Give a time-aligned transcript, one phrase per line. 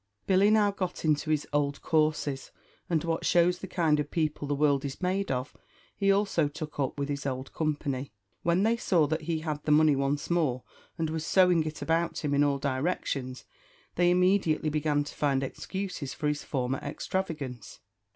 [0.25, 2.49] Billy now got into his old courses;
[2.89, 5.55] and what shows the kind of people the world is made of,
[5.95, 8.11] he also took up with his old company.
[8.41, 10.63] When they saw that he had the money once more,
[10.97, 13.45] and was sowing it about him in all directions,
[13.93, 17.79] they immediately began to find excuses for his former extravagance.